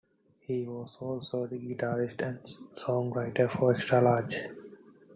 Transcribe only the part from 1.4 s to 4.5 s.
the guitarist and songwriter for Xtra Large.